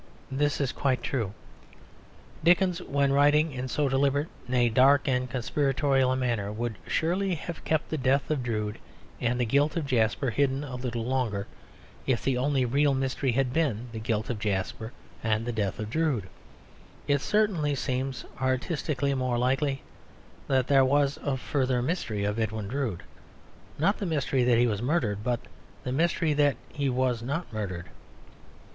[0.31, 1.31] This is quite true;
[2.43, 7.63] Dickens, when writing in so deliberate, nay, dark and conspiratorial a manner, would surely have
[7.63, 8.79] kept the death of Drood
[9.19, 11.45] and the guilt of Jasper hidden a little longer
[12.07, 14.91] if the only real mystery had been the guilt of Jasper
[15.23, 16.27] and the death of Drood.
[17.07, 19.83] It certainly seems artistically more likely
[20.47, 23.03] that there was a further mystery of Edwin Drood;
[23.77, 25.41] not the mystery that he was murdered, but
[25.83, 27.91] the mystery that he was not murdered.